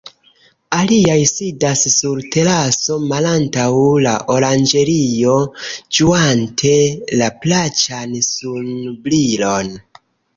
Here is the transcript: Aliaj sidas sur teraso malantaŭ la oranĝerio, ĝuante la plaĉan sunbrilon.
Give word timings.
Aliaj 0.75 1.17
sidas 1.31 1.81
sur 1.95 2.21
teraso 2.35 2.95
malantaŭ 3.11 3.67
la 4.05 4.13
oranĝerio, 4.35 5.35
ĝuante 5.99 6.71
la 7.23 7.29
plaĉan 7.45 8.17
sunbrilon. 8.29 9.71